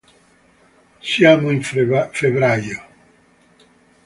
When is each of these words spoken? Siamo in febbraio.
Siamo 0.99 1.51
in 1.51 1.61
febbraio. 1.61 2.79